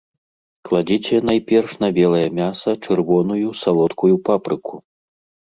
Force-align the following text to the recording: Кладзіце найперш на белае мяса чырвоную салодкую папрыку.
Кладзіце 0.67 1.19
найперш 1.29 1.75
на 1.85 1.89
белае 1.97 2.23
мяса 2.39 2.71
чырвоную 2.85 3.49
салодкую 3.63 4.13
папрыку. 4.31 4.75